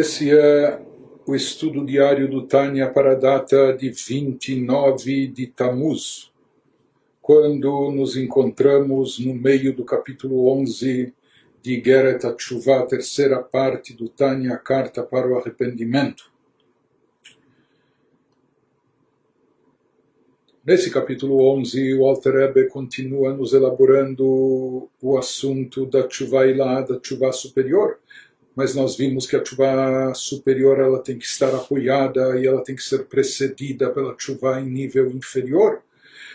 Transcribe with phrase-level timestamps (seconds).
[0.00, 0.80] Esse é
[1.26, 6.32] o estudo diário do Tânia para a data de 29 de Tamuz,
[7.20, 11.12] quando nos encontramos no meio do capítulo 11
[11.60, 16.32] de Geret Atshuvah, terceira parte do Tânia, Carta para o Arrependimento.
[20.64, 26.98] Nesse capítulo 11, o Alter Rebbe continua nos elaborando o assunto da Tshuva Ilá, da
[26.98, 27.98] Tshuva superior,
[28.60, 32.76] mas nós vimos que a chuva superior ela tem que estar apoiada e ela tem
[32.76, 35.80] que ser precedida pela chuva em nível inferior.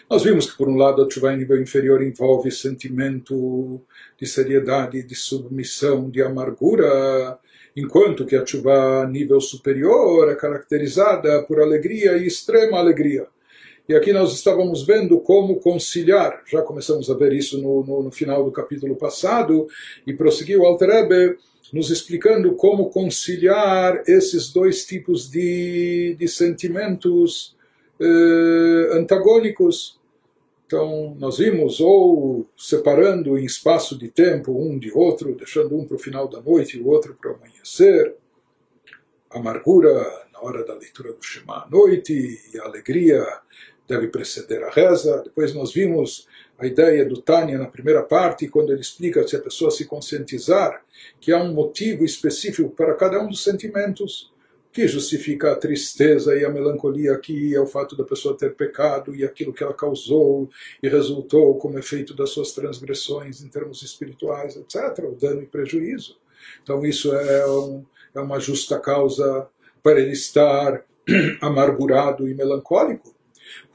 [0.10, 3.80] Nós vimos que, por um lado, a chuva em nível inferior envolve sentimento
[4.20, 7.38] de seriedade, de submissão, de amargura,
[7.78, 13.28] enquanto que a chuva a nível superior é caracterizada por alegria e extrema alegria.
[13.88, 18.12] E aqui nós estávamos vendo como conciliar, já começamos a ver isso no, no, no
[18.12, 19.68] final do capítulo passado,
[20.08, 21.38] e prosseguiu o Alter Rebbe,
[21.74, 27.56] nos explicando como conciliar esses dois tipos de, de sentimentos
[28.00, 30.00] eh, antagônicos.
[30.66, 35.96] Então, nós vimos ou separando em espaço de tempo um de outro, deixando um para
[35.96, 38.16] o final da noite e o outro para o amanhecer,
[39.30, 39.92] amargura
[40.34, 43.24] na hora da leitura do Shema à noite e a alegria
[43.88, 45.22] deve preceder a reza.
[45.24, 49.42] Depois nós vimos a ideia do Tânia na primeira parte, quando ele explica se a
[49.42, 50.84] pessoa se conscientizar
[51.20, 54.34] que há um motivo específico para cada um dos sentimentos,
[54.76, 59.16] que justifica a tristeza e a melancolia aqui, é o fato da pessoa ter pecado
[59.16, 60.50] e aquilo que ela causou
[60.84, 66.18] e resultou como efeito das suas transgressões em termos espirituais, etc., o dano e prejuízo.
[66.62, 69.48] Então isso é, um, é uma justa causa
[69.82, 70.84] para ele estar
[71.40, 73.15] amargurado e melancólico.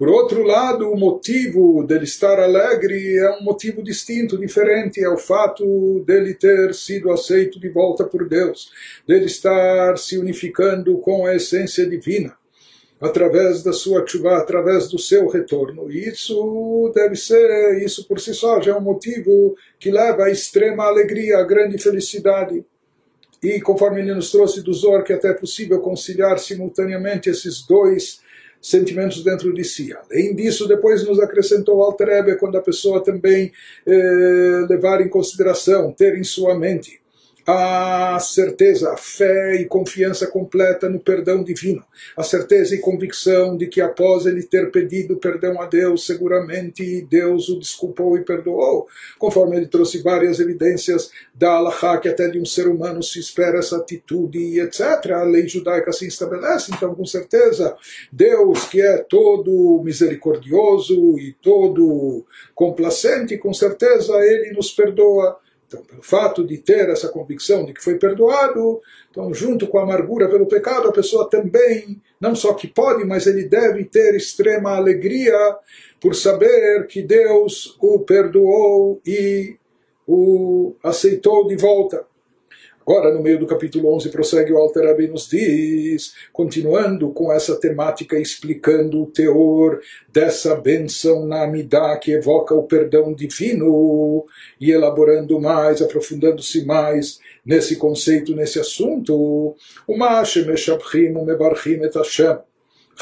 [0.01, 5.19] Por outro lado, o motivo dele estar alegre é um motivo distinto, diferente, é o
[5.19, 8.71] fato dele ter sido aceito de volta por Deus,
[9.07, 12.35] dele estar se unificando com a essência divina,
[12.99, 15.91] através da sua chuva, através do seu retorno.
[15.91, 20.85] Isso deve ser, isso por si só já é um motivo que leva à extrema
[20.85, 22.65] alegria, à grande felicidade.
[23.43, 27.67] E conforme ele nos trouxe do Zor, que é até é possível conciliar simultaneamente esses
[27.67, 28.21] dois
[28.61, 29.93] sentimentos dentro de si.
[29.93, 33.53] Além disso, depois nos acrescentou Alter Ebe, quando a pessoa também
[33.87, 37.00] eh, levar em consideração, ter em sua mente
[37.53, 41.83] a certeza, a fé e confiança completa no perdão divino,
[42.17, 47.49] a certeza e convicção de que após ele ter pedido perdão a Deus, seguramente Deus
[47.49, 48.87] o desculpou e perdoou,
[49.19, 53.59] conforme ele trouxe várias evidências da Allah, que até de um ser humano se espera
[53.59, 55.13] essa atitude etc.
[55.13, 57.77] A lei judaica assim estabelece, então com certeza
[58.13, 62.25] Deus, que é todo misericordioso e todo
[62.55, 65.39] complacente, com certeza ele nos perdoa
[65.71, 69.85] então, pelo fato de ter essa convicção de que foi perdoado, então, junto com a
[69.85, 74.75] amargura pelo pecado, a pessoa também, não só que pode, mas ele deve ter extrema
[74.75, 75.33] alegria
[76.01, 79.57] por saber que Deus o perdoou e
[80.09, 82.05] o aceitou de volta.
[82.91, 87.55] Agora, no meio do capítulo 11, prossegue o Alter Rebbe nos diz, continuando com essa
[87.55, 89.81] temática, explicando o teor
[90.13, 94.27] dessa benção na Amidá que evoca o perdão divino,
[94.61, 99.55] e elaborando mais, aprofundando-se mais nesse conceito, nesse assunto,
[99.87, 102.39] o Mashem Meshabchim Mebarchim et Hashem.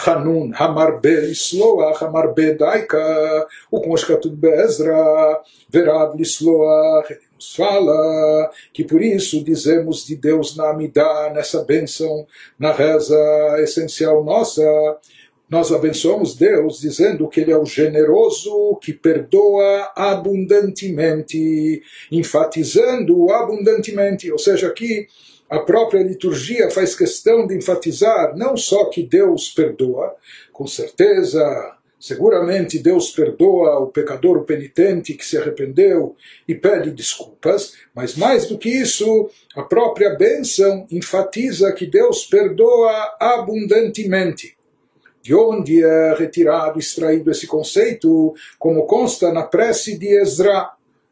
[0.07, 6.25] Hanun Hamarbe Lisloach Hamarbe Daika, o conjecto Bezra, Verav ele
[7.35, 12.27] nos fala que por isso dizemos de Deus na Amidá, nessa bênção,
[12.59, 13.17] na reza
[13.61, 14.63] essencial nossa,
[15.49, 21.83] nós abençoamos Deus dizendo que Ele é o generoso que perdoa abundantemente,
[22.13, 25.07] enfatizando abundantemente, ou seja, aqui
[25.49, 30.15] a própria liturgia faz questão de enfatizar não só que Deus perdoa,
[30.53, 36.15] com certeza Seguramente Deus perdoa o pecador, penitente que se arrependeu
[36.47, 43.17] e pede desculpas, mas mais do que isso, a própria bênção enfatiza que Deus perdoa
[43.19, 44.56] abundantemente.
[45.21, 50.71] De onde é retirado, extraído esse conceito, como consta na prece de Ezra,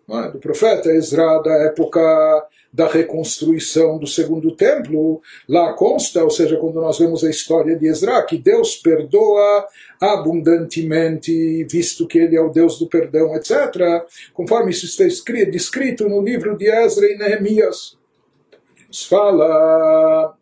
[0.08, 0.30] é?
[0.30, 6.74] do profeta Ezra da época da reconstrução do segundo templo, lá consta, ou seja, quando
[6.74, 9.66] nós vemos a história de Ezra, que Deus perdoa
[9.98, 16.06] abundantemente, visto que ele é o Deus do perdão, etc., conforme isso está escrito, descrito
[16.06, 17.96] no livro de Ezra e Neemias.
[18.88, 20.36] Nos fala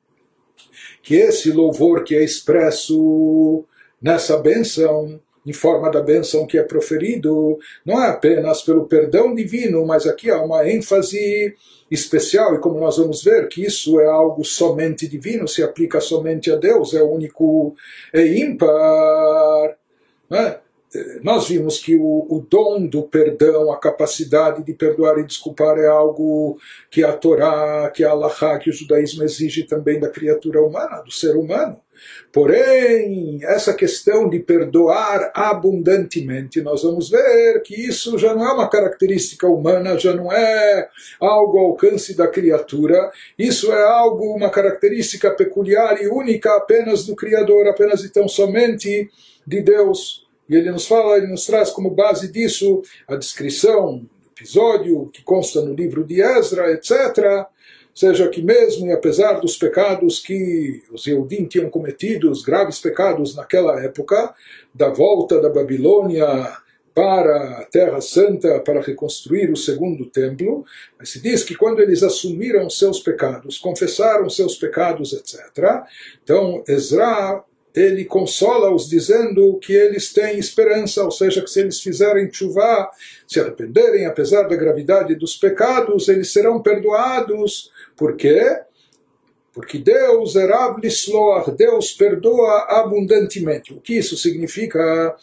[1.05, 3.65] que esse louvor que é expresso
[4.03, 9.85] nessa benção em forma da bênção que é proferido, não é apenas pelo perdão divino,
[9.87, 11.55] mas aqui há uma ênfase
[11.91, 16.51] especial, e como nós vamos ver, que isso é algo somente divino, se aplica somente
[16.51, 17.75] a Deus, é único,
[18.13, 19.77] é ímpar.
[20.31, 20.59] É?
[21.23, 25.87] Nós vimos que o, o, dom do perdão, a capacidade de perdoar e desculpar é
[25.87, 26.57] algo
[26.89, 31.11] que a Torá, que a Allah, que o judaísmo exige também da criatura humana, do
[31.11, 31.81] ser humano.
[32.33, 38.69] Porém, essa questão de perdoar abundantemente, nós vamos ver que isso já não é uma
[38.69, 40.89] característica humana, já não é
[41.21, 47.15] algo ao alcance da criatura, isso é algo, uma característica peculiar e única apenas do
[47.15, 49.09] Criador, apenas e tão somente
[49.47, 50.27] de Deus.
[50.49, 54.05] E ele nos fala, ele nos traz como base disso a descrição
[54.37, 57.47] episódio que consta no livro de Ezra, etc
[57.95, 63.37] seja que mesmo e apesar dos pecados que os Yehudim tinham cometido, os graves pecados
[63.37, 64.35] naquela época,
[64.75, 66.27] da volta da Babilônia
[66.95, 70.65] para a Terra Santa para reconstruir o segundo templo,
[70.99, 75.83] mas se diz que quando eles assumiram seus pecados, confessaram seus pecados, etc.,
[76.23, 77.45] então Ezra
[77.75, 82.89] ele consola-os dizendo que eles têm esperança, ou seja, que se eles fizerem chuva,
[83.27, 88.61] se arrependerem, apesar da gravidade dos pecados, eles serão perdoados por quê?
[89.53, 90.47] Porque Deus é
[90.81, 93.73] Lisloach, Deus perdoa abundantemente.
[93.73, 95.17] O que isso significa?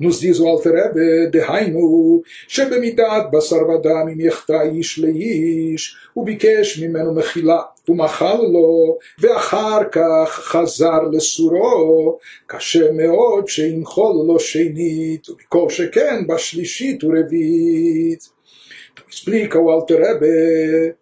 [0.00, 6.82] Nos diz o Alter Rebbe, דהיינו, שבמידת בשר ודם אם יחטא איש לאיש, הוא ביקש
[6.82, 16.26] ממנו מחילה, ומחל לו, ואחר כך חזר לסורו, קשה מאוד שימחול לו שנית, וכל שכן
[16.26, 18.28] בשלישית ורביעית.
[19.12, 20.96] explica o Alter Rebbe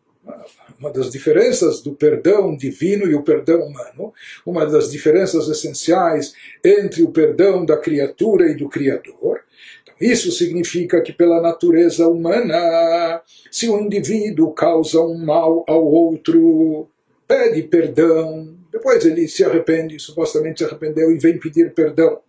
[0.79, 4.13] uma das diferenças do perdão divino e o perdão humano,
[4.45, 6.33] uma das diferenças essenciais
[6.63, 9.41] entre o perdão da criatura e do Criador.
[9.83, 15.85] Então, isso significa que, pela natureza humana, se o um indivíduo causa um mal ao
[15.85, 16.87] outro,
[17.27, 22.19] pede perdão, depois ele se arrepende, supostamente se arrependeu e vem pedir perdão.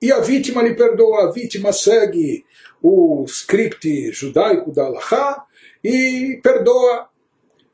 [0.00, 2.44] E a vítima lhe perdoa, a vítima segue
[2.80, 5.44] o script judaico da Allahá
[5.82, 7.08] e perdoa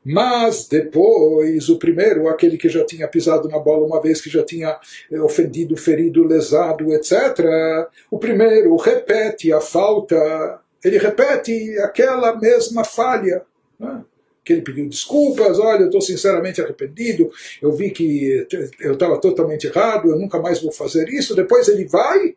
[0.05, 4.43] mas depois, o primeiro, aquele que já tinha pisado na bola uma vez, que já
[4.43, 4.79] tinha
[5.11, 13.41] eh, ofendido, ferido, lesado, etc., o primeiro repete a falta, ele repete aquela mesma falha.
[13.79, 14.03] Né?
[14.43, 18.45] que ele pediu desculpas, olha, eu estou sinceramente arrependido, eu vi que
[18.79, 21.35] eu estava totalmente errado, eu nunca mais vou fazer isso.
[21.35, 22.35] Depois ele vai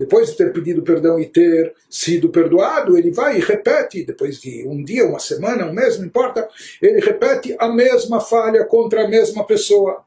[0.00, 4.66] depois de ter pedido perdão e ter sido perdoado, ele vai e repete, depois de
[4.66, 6.48] um dia, uma semana, um mês, não importa,
[6.80, 10.02] ele repete a mesma falha contra a mesma pessoa.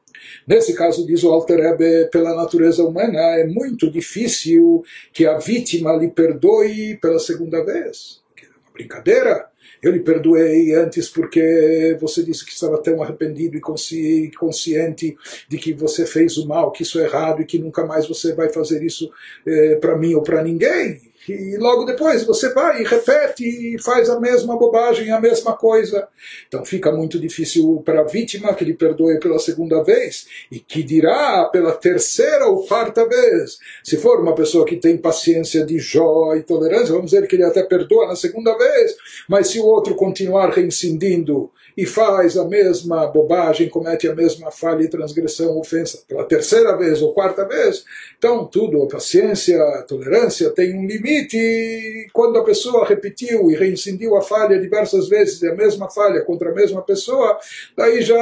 [0.48, 5.94] Nesse caso, diz o Alter Rebbe, pela natureza humana, é muito difícil que a vítima
[5.94, 8.20] lhe perdoe pela segunda vez.
[8.36, 9.46] É uma brincadeira
[9.88, 15.16] eu lhe perdoei antes porque você disse que estava tão arrependido e consciente
[15.48, 18.34] de que você fez o mal, que isso é errado e que nunca mais você
[18.34, 19.10] vai fazer isso
[19.46, 21.00] eh, para mim ou para ninguém.
[21.28, 26.06] E logo depois você vai e repete e faz a mesma bobagem, a mesma coisa.
[26.46, 30.82] Então fica muito difícil para a vítima que lhe perdoe pela segunda vez e que
[30.82, 33.58] dirá pela terceira ou quarta vez.
[33.82, 37.44] Se for uma pessoa que tem paciência de Jó e tolerância, vamos dizer que ele
[37.44, 38.96] até perdoa na segunda vez,
[39.28, 44.82] mas se o outro continuar reincidindo e faz a mesma bobagem, comete a mesma falha
[44.84, 47.84] e transgressão, ofensa pela terceira vez ou quarta vez,
[48.16, 51.36] então tudo, a paciência, a tolerância tem um limite.
[51.36, 56.50] E quando a pessoa repetiu e reincidiu a falha diversas vezes, a mesma falha contra
[56.50, 57.38] a mesma pessoa,
[57.76, 58.16] daí já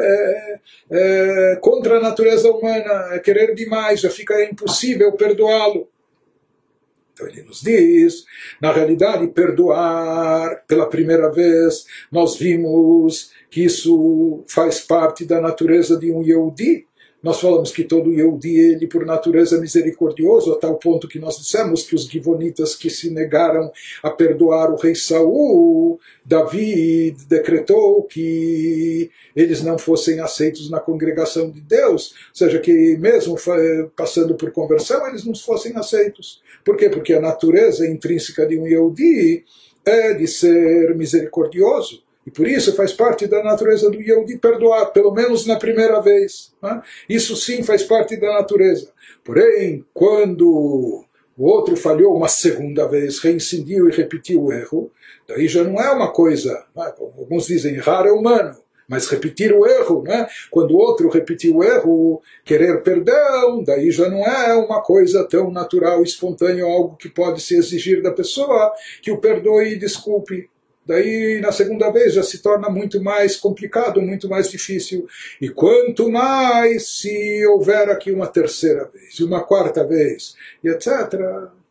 [0.00, 0.58] é,
[0.90, 5.88] é contra a natureza humana, é querer demais, já fica impossível perdoá-lo.
[7.14, 8.24] Então ele nos diz,
[8.60, 16.12] na realidade, perdoar pela primeira vez, nós vimos que isso faz parte da natureza de
[16.12, 16.86] um Yehudi.
[17.24, 21.84] Nós falamos que todo Yehudi, ele por natureza misericordioso, a tal ponto que nós dissemos
[21.84, 29.62] que os Givonitas que se negaram a perdoar o rei Saul, Davi decretou que eles
[29.62, 33.36] não fossem aceitos na congregação de Deus, ou seja, que mesmo
[33.96, 36.42] passando por conversão, eles não fossem aceitos.
[36.62, 36.90] Por quê?
[36.90, 39.46] Porque a natureza intrínseca de um Yehudi
[39.82, 42.03] é de ser misericordioso.
[42.26, 46.52] E por isso faz parte da natureza do Yehudi perdoar, pelo menos na primeira vez.
[46.62, 46.82] Né?
[47.08, 48.90] Isso sim faz parte da natureza.
[49.22, 51.04] Porém, quando
[51.36, 54.90] o outro falhou uma segunda vez, reincidiu e repetiu o erro,
[55.28, 56.92] daí já não é uma coisa, né?
[56.96, 58.56] como alguns dizem, errar é humano.
[58.86, 60.26] Mas repetir o erro, né?
[60.50, 65.50] quando o outro repetir o erro, querer perdão, daí já não é uma coisa tão
[65.50, 70.50] natural, espontânea, algo que pode se exigir da pessoa que o perdoe e desculpe.
[70.86, 75.06] Daí, na segunda vez, já se torna muito mais complicado, muito mais difícil.
[75.40, 80.88] E quanto mais se houver aqui uma terceira vez, uma quarta vez, e etc.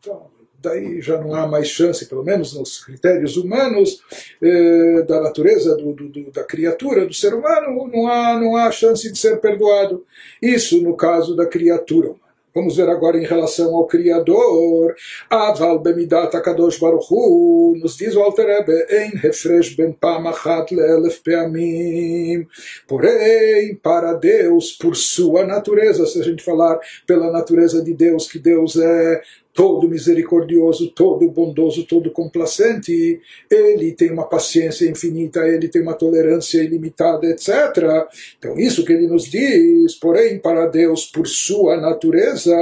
[0.00, 4.02] Então, daí já não há mais chance, pelo menos nos critérios humanos,
[4.42, 9.12] eh, da natureza do, do, da criatura, do ser humano, não há, não há chance
[9.12, 10.04] de ser perdoado.
[10.42, 12.23] Isso no caso da criatura humana.
[12.54, 14.94] Vamos ver agora em relação ao Criador.
[15.28, 21.20] Aval bemidat akadosh baruch hu, nos diz o Alter Rebbe, em refresh ben pamachat leelef
[21.20, 22.46] peamim.
[22.86, 28.38] Porém, para Deus, por sua natureza, se a gente falar pela natureza de Deus, que
[28.38, 29.20] Deus é
[29.54, 36.60] todo misericordioso, todo bondoso, todo complacente, ele tem uma paciência infinita, ele tem uma tolerância
[36.60, 38.08] ilimitada, etc.
[38.36, 42.54] Então, isso que ele nos diz, porém, para Deus, por sua natureza,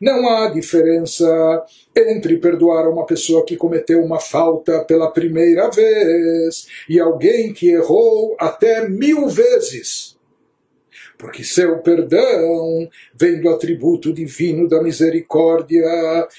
[0.00, 1.62] não há diferença
[1.94, 8.34] entre perdoar uma pessoa que cometeu uma falta pela primeira vez e alguém que errou
[8.38, 10.18] até mil vezes
[11.20, 15.84] porque seu perdão vem do atributo divino da misericórdia,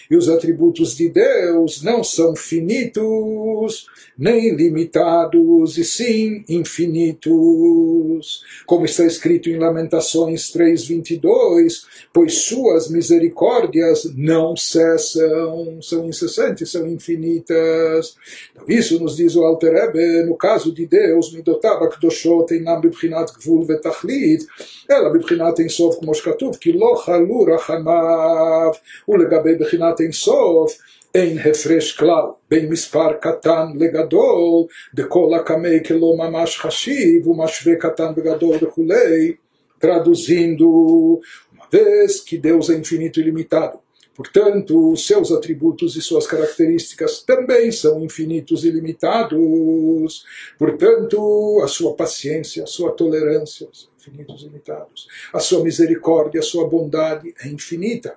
[0.10, 3.86] e os atributos de Deus não são finitos,
[4.18, 8.42] nem limitados, e sim infinitos.
[8.66, 18.16] Como está escrito em Lamentações 3:22, pois suas misericórdias não cessam, são incessantes, são infinitas.
[18.52, 23.32] Então, isso nos diz o Alter Ebe, no caso de Deus, midotava kdoshot einam bebchinat
[23.34, 24.48] gvul vetachlit,
[24.91, 28.71] אלא בבחינת אינסוף כמו שכתוב, כי לא חלו רחמיו,
[29.09, 30.79] ולגבי בחינת אינסוף
[31.15, 38.57] אין הפרש כלל בין מספר קטן לגדול, דכל הקמי כלא ממש חשיב, ומשווה קטן וגדול
[38.63, 39.33] וכולי,
[39.81, 41.21] traduzindo,
[41.53, 43.79] uma vez que Deus é infinito e limitado,
[44.22, 50.24] Portanto, seus atributos e suas características também são infinitos e limitados.
[50.60, 55.08] Portanto, a sua paciência, a sua tolerância são infinitos e limitados.
[55.34, 58.16] A sua misericórdia, a sua bondade é infinita.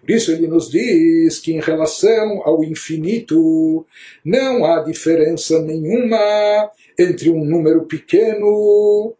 [0.00, 3.84] Por isso ele nos diz que em relação ao infinito
[4.24, 9.14] não há diferença nenhuma entre um número pequeno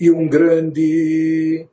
[0.00, 1.66] e um grande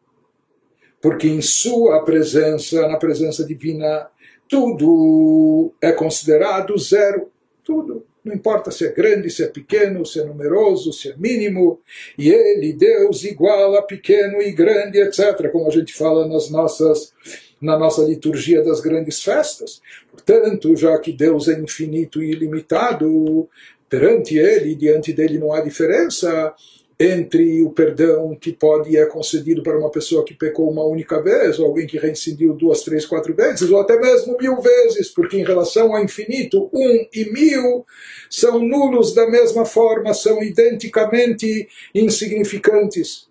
[1.02, 4.08] porque em sua presença, na presença divina,
[4.48, 7.32] tudo é considerado zero,
[7.64, 8.06] tudo.
[8.24, 11.80] Não importa se é grande, se é pequeno, se é numeroso, se é mínimo.
[12.16, 15.50] E ele, Deus, igual a pequeno e grande, etc.
[15.52, 17.14] Como a gente fala nas nossas,
[17.60, 19.82] na nossa liturgia das grandes festas.
[20.12, 23.50] Portanto, já que Deus é infinito e ilimitado,
[23.90, 26.54] perante ele, diante dele não há diferença
[27.02, 31.58] entre o perdão que pode é concedido para uma pessoa que pecou uma única vez,
[31.58, 35.44] ou alguém que reincidiu duas, três, quatro vezes, ou até mesmo mil vezes, porque em
[35.44, 37.84] relação ao infinito, um e mil
[38.30, 43.31] são nulos da mesma forma, são identicamente insignificantes.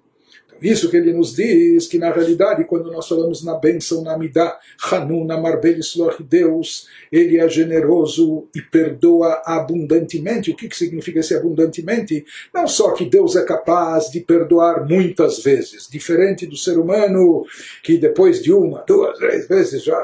[0.61, 4.59] Isso que ele nos diz que na realidade, quando nós falamos na bênção na Midah,
[4.90, 10.50] Hanun, Amarbelislor, Deus, ele é generoso e perdoa abundantemente.
[10.50, 12.25] O que, que significa esse abundantemente?
[12.52, 17.45] Não só que Deus é capaz de perdoar muitas vezes, diferente do ser humano
[17.83, 19.99] que depois de uma, duas, três vezes já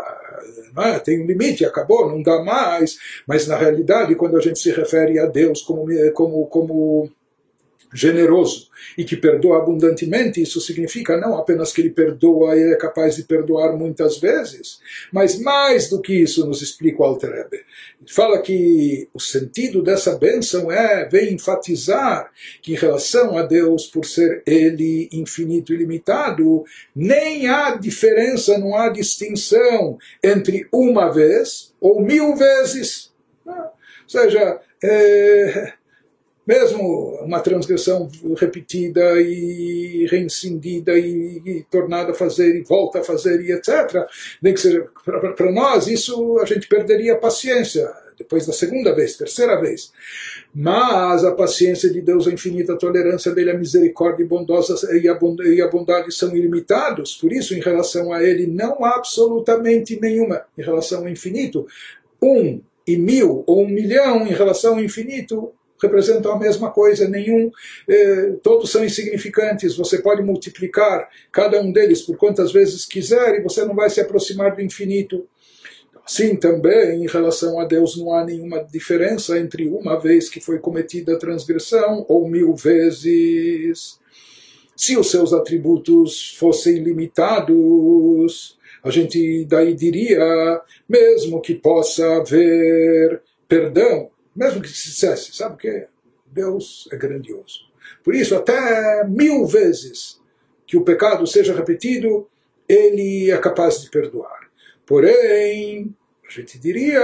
[0.85, 0.99] é?
[0.99, 2.99] tem um limite, acabou, não dá mais.
[3.27, 7.11] Mas na realidade, quando a gente se refere a Deus como, como, como
[7.92, 13.16] generoso e que perdoa abundantemente, isso significa não apenas que ele perdoa e é capaz
[13.16, 14.78] de perdoar muitas vezes,
[15.12, 17.64] mas mais do que isso nos explica o Alter Rebbe.
[18.09, 22.30] Fala que o sentido dessa bênção é, vem enfatizar
[22.62, 26.64] que em relação a Deus, por ser Ele infinito e limitado,
[26.95, 33.12] nem há diferença, não há distinção entre uma vez ou mil vezes.
[33.47, 33.73] Ou
[34.06, 35.73] seja, é,
[36.47, 43.41] mesmo uma transgressão repetida e reincindida e, e, tornada a fazer e volta a fazer
[43.41, 44.07] e etc.
[44.41, 44.87] Nem que seja
[45.37, 49.93] para nós isso a gente perderia a paciência depois da segunda vez, terceira vez.
[50.55, 55.07] Mas a paciência de Deus, a infinita tolerância dele, a misericórdia bondosa, e,
[55.61, 57.15] a bondade são ilimitados.
[57.17, 60.45] Por isso, em relação a ele, não há absolutamente nenhuma.
[60.57, 61.67] Em relação ao infinito,
[62.23, 67.50] um e mil ou um milhão em relação ao infinito, representam a mesma coisa, nenhum,
[67.88, 69.76] eh, todos são insignificantes.
[69.76, 74.00] Você pode multiplicar cada um deles por quantas vezes quiser e você não vai se
[74.00, 75.26] aproximar do infinito.
[76.06, 80.61] Sim, também em relação a Deus não há nenhuma diferença entre uma vez que foi
[80.61, 83.99] cometida a transgressão ou mil vezes.
[84.76, 94.11] Se os seus atributos fossem limitados, a gente daí diria, mesmo que possa haver perdão,
[94.37, 95.87] mesmo que se dissesse, sabe o que?
[96.26, 97.66] Deus é grandioso.
[98.05, 100.21] Por isso, até mil vezes
[100.66, 102.28] que o pecado seja repetido,
[102.69, 104.50] ele é capaz de perdoar.
[104.85, 105.95] Porém,
[106.26, 107.00] a gente diria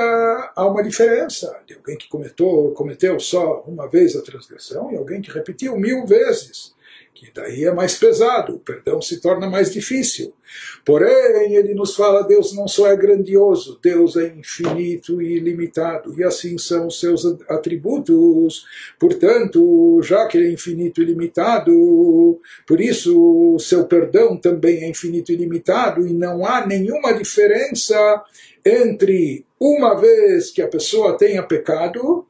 [0.54, 5.22] há uma diferença de alguém que cometeu, cometeu só uma vez a transgressão e alguém
[5.22, 6.74] que repetiu mil vezes
[7.14, 10.32] que daí é mais pesado, o perdão se torna mais difícil.
[10.84, 16.24] Porém, ele nos fala: Deus não só é grandioso, Deus é infinito e ilimitado, e
[16.24, 18.64] assim são os seus atributos.
[18.98, 25.32] Portanto, já que ele é infinito e limitado, por isso seu perdão também é infinito
[25.32, 28.22] e limitado, e não há nenhuma diferença
[28.64, 32.26] entre uma vez que a pessoa tenha pecado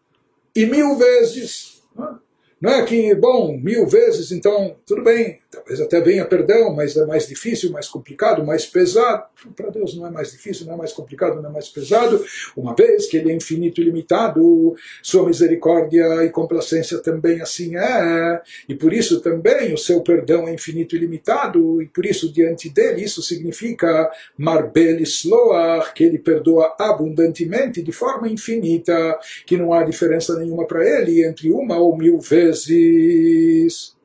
[0.55, 1.83] e mil vezes.
[1.95, 2.22] Não é?
[2.63, 2.85] Não é?
[2.85, 7.71] Que, bom, mil vezes, então, tudo bem, talvez até venha perdão, mas é mais difícil,
[7.71, 9.25] mais complicado, mais pesado.
[9.55, 12.25] Para Deus não é mais difícil, não é mais complicado, não é mais pesado,
[12.57, 18.41] uma vez que Ele é infinito e limitado, Sua misericórdia e complacência também assim é,
[18.67, 22.71] e por isso também o seu perdão é infinito e limitado, e por isso diante
[22.71, 29.85] dele isso significa Marbel Sloach, que Ele perdoa abundantemente, de forma infinita, que não há
[29.85, 34.01] diferença nenhuma para Ele entre uma ou mil vezes.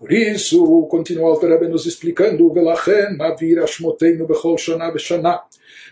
[0.00, 5.36] Por isso, continua o Alter nos explicando, ולכן מעביר אשמותינו בכל שנה ושנה.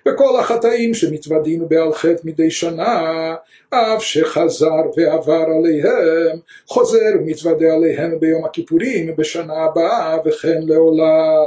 [0.08, 3.34] וכל החטאים שמתוודינו בעל חטא מדי שנה,
[3.70, 11.44] אף שחזר ועבר עליהם, חוזר ומתוודה עליהם ביום הכיפורים בשנה הבאה וכן לעולם.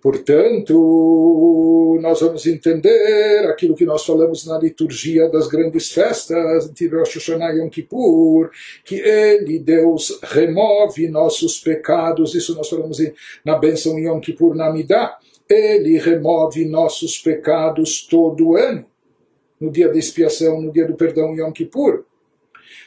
[0.00, 7.16] Portanto, nós vamos entender aquilo que nós falamos na liturgia das grandes festas de Rosh
[7.16, 8.50] Hashanah e Yom Kippur,
[8.84, 12.34] que Ele, Deus, remove nossos pecados.
[12.34, 12.98] Isso nós falamos
[13.44, 15.18] na bênção Yom Kippur, na Midah.
[15.48, 18.86] Ele remove nossos pecados todo ano,
[19.60, 22.04] no dia da expiação, no dia do perdão Yom Kippur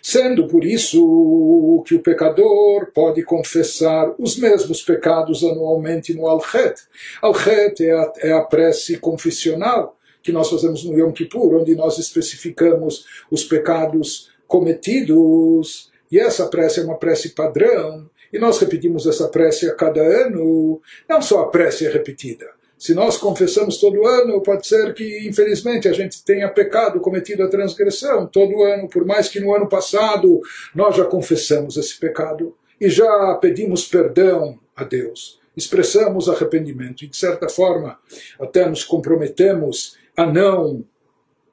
[0.04, 6.76] sendo por isso que o pecador pode confessar os mesmos pecados anualmente no Al-Khet.
[7.22, 11.98] Al-Khet é, a, é a prece confessional que nós fazemos no Yom Kippur, onde nós
[11.98, 19.30] especificamos os pecados cometidos, e essa prece é uma prece padrão, e nós repetimos essa
[19.30, 22.50] prece a cada ano, não só a prece é repetida,
[22.84, 27.48] se nós confessamos todo ano, pode ser que, infelizmente, a gente tenha pecado, cometido a
[27.48, 28.28] transgressão.
[28.28, 30.42] Todo ano, por mais que no ano passado
[30.76, 37.16] nós já confessamos esse pecado e já pedimos perdão a Deus, expressamos arrependimento e, de
[37.16, 37.98] certa forma,
[38.38, 40.84] até nos comprometemos a não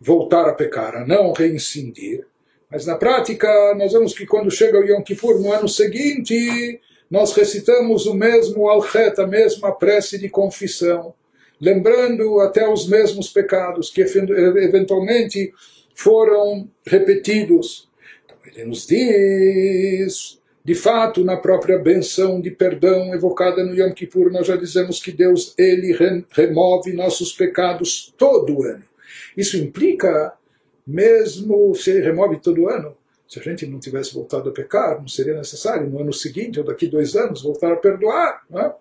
[0.01, 2.27] voltar a pecar, a não reincidir.
[2.69, 7.33] Mas na prática, nós vemos que quando chega o Yom Kippur no ano seguinte, nós
[7.33, 11.15] recitamos o mesmo alchet, a mesma prece de confissão
[11.61, 15.53] lembrando até os mesmos pecados que eventualmente
[15.95, 17.89] foram repetidos.
[18.25, 24.31] Então ele nos diz, de fato, na própria benção de perdão evocada no Yom Kippur,
[24.31, 25.97] nós já dizemos que Deus ele
[26.31, 28.85] remove nossos pecados todo ano.
[29.37, 30.33] Isso implica,
[30.87, 32.97] mesmo se ele remove todo ano,
[33.29, 36.65] se a gente não tivesse voltado a pecar, não seria necessário no ano seguinte ou
[36.65, 38.43] daqui dois anos voltar a perdoar.
[38.51, 38.75] Não é?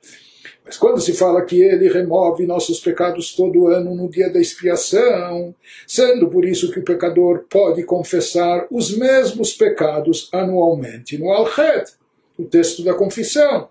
[0.69, 5.55] Mas quando se fala que ele remove nossos pecados todo ano no dia da expiação,
[5.87, 11.93] sendo por isso que o pecador pode confessar os mesmos pecados anualmente no Al-Khet,
[12.37, 13.67] o texto da confissão.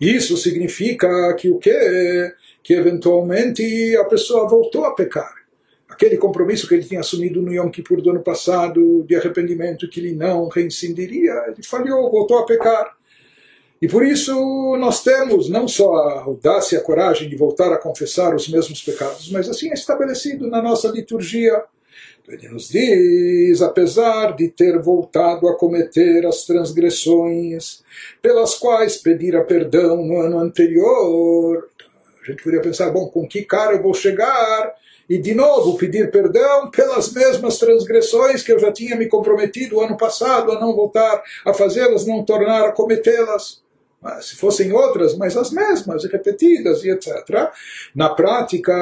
[0.00, 2.32] Isso significa que o que?
[2.62, 5.34] Que eventualmente a pessoa voltou a pecar.
[5.88, 9.98] Aquele compromisso que ele tinha assumido no Yom Kippur do ano passado, de arrependimento, que
[9.98, 12.96] ele não reincindiria, ele falhou, voltou a pecar.
[13.84, 14.32] E por isso
[14.78, 18.82] nós temos não só a audácia e a coragem de voltar a confessar os mesmos
[18.82, 21.62] pecados, mas assim é estabelecido na nossa liturgia.
[22.26, 27.82] Ele nos diz, apesar de ter voltado a cometer as transgressões
[28.22, 31.68] pelas quais pedira perdão no ano anterior,
[32.22, 34.72] a gente poderia pensar, bom, com que cara eu vou chegar
[35.10, 39.98] e de novo pedir perdão pelas mesmas transgressões que eu já tinha me comprometido ano
[39.98, 43.62] passado a não voltar a fazê-las, não tornar a cometê-las
[44.20, 47.50] se fossem outras, mas as mesmas, repetidas e etc.
[47.94, 48.72] Na prática,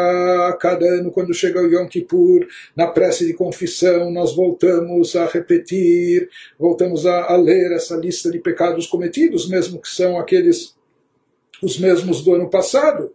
[0.60, 6.28] cada ano, quando chega o Yom Kippur, na prece de confissão, nós voltamos a repetir,
[6.58, 10.74] voltamos a, a ler essa lista de pecados cometidos, mesmo que são aqueles
[11.62, 13.14] os mesmos do ano passado.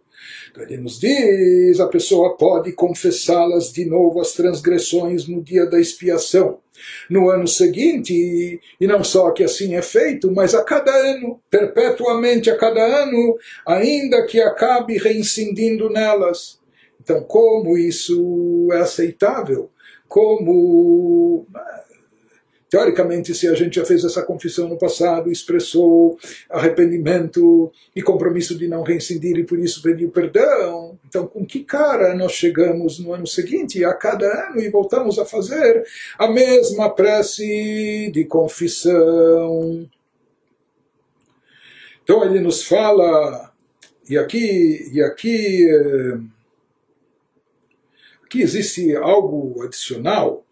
[0.50, 5.78] Então ele nos diz, a pessoa pode confessá-las de novo as transgressões no dia da
[5.78, 6.58] expiação.
[7.08, 12.50] No ano seguinte, e não só que assim é feito, mas a cada ano, perpetuamente
[12.50, 13.36] a cada ano,
[13.66, 16.58] ainda que acabe reincidindo nelas.
[17.00, 19.70] Então, como isso é aceitável?
[20.08, 21.46] Como
[22.70, 26.18] Teoricamente, se a gente já fez essa confissão no passado, expressou
[26.50, 32.14] arrependimento e compromisso de não reincidir e por isso pediu perdão, então com que cara
[32.14, 35.82] nós chegamos no ano seguinte, a cada ano, e voltamos a fazer
[36.18, 39.88] a mesma prece de confissão?
[42.04, 43.50] Então ele nos fala,
[44.10, 46.18] e aqui, e aqui, eh,
[48.24, 50.44] aqui existe algo adicional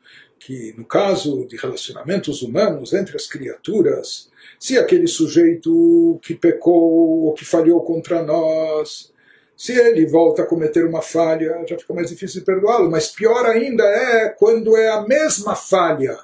[0.47, 4.31] que, no caso de relacionamentos humanos entre as criaturas,
[4.61, 9.13] se aquele sujeito que pecou ou que falhou contra nós,
[9.57, 13.83] se ele volta a cometer uma falha, já fica mais difícil perdoá-lo, mas pior ainda
[13.83, 16.17] é quando é a mesma falha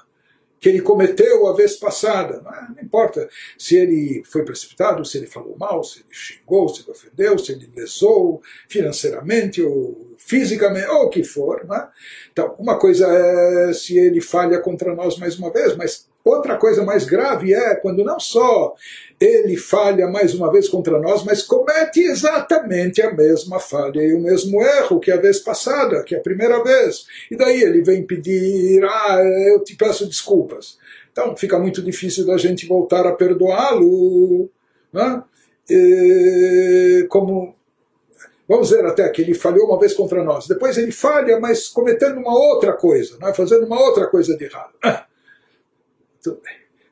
[0.63, 2.41] que ele cometeu a vez passada.
[2.41, 2.67] Não, é?
[2.73, 6.91] não, importa se ele foi precipitado, se ele falou mal, se ele xingou, se ele
[6.91, 11.67] ofendeu, se ele lesou financeiramente ou fisicamente, ou o que for.
[11.69, 11.87] É?
[12.31, 16.83] Então, uma coisa é se ele falha contra nós mais uma vez, mas outra coisa
[16.83, 18.73] mais grave é quando não só
[19.19, 24.19] ele falha mais uma vez contra nós, mas comete exatamente a mesma falha e o
[24.19, 27.05] mesmo erro que a vez passada, que a primeira vez.
[27.31, 30.77] E daí ele vem pedir, ah, eu te peço desculpas.
[31.11, 34.49] Então fica muito difícil da gente voltar a perdoá-lo.
[34.91, 35.23] Né?
[37.09, 37.55] como
[38.47, 40.47] Vamos ver até que ele falhou uma vez contra nós.
[40.47, 43.33] Depois ele falha, mas cometendo uma outra coisa, não é?
[43.33, 44.73] fazendo uma outra coisa de errado.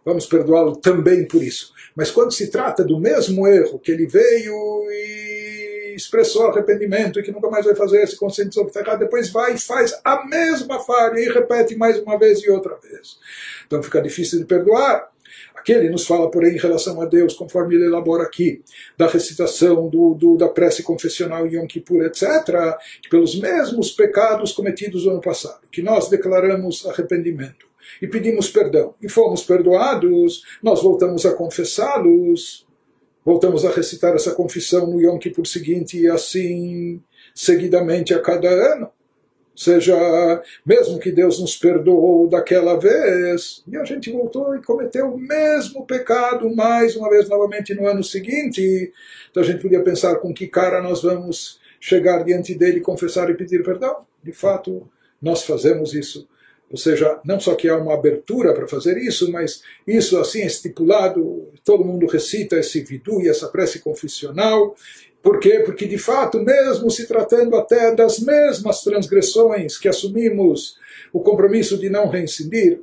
[0.03, 1.73] Vamos perdoá-lo também por isso.
[1.95, 4.55] Mas quando se trata do mesmo erro que ele veio
[4.89, 9.53] e expressou arrependimento e que nunca mais vai fazer, se conscientizou que está depois vai
[9.53, 13.19] e faz a mesma falha e repete mais uma vez e outra vez.
[13.67, 15.11] Então fica difícil de perdoar.
[15.53, 18.63] Aqui ele nos fala, porém, em relação a Deus, conforme ele elabora aqui,
[18.97, 22.25] da recitação, do, do, da prece confessional Yom Kippur, etc.,
[23.01, 27.70] que pelos mesmos pecados cometidos no ano passado, que nós declaramos arrependimento
[28.01, 32.67] e pedimos perdão e fomos perdoados, nós voltamos a confessá-los,
[33.25, 37.01] voltamos a recitar essa confissão no Yom Kippur seguinte e assim
[37.33, 38.85] seguidamente a cada ano.
[39.51, 45.13] Ou seja, mesmo que Deus nos perdoou daquela vez, e a gente voltou e cometeu
[45.13, 48.91] o mesmo pecado mais uma vez novamente no ano seguinte,
[49.29, 53.33] então a gente podia pensar com que cara nós vamos chegar diante dele, confessar e
[53.33, 54.05] pedir perdão.
[54.23, 54.87] De fato,
[55.21, 56.27] nós fazemos isso
[56.71, 61.49] ou seja, não só que há uma abertura para fazer isso, mas isso assim estipulado,
[61.65, 64.73] todo mundo recita esse vidu e essa prece confessional.
[65.21, 65.61] Por quê?
[65.65, 70.77] Porque de fato, mesmo se tratando até das mesmas transgressões que assumimos
[71.11, 72.79] o compromisso de não reincidir,